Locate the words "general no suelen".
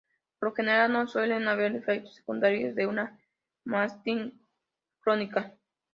0.55-1.47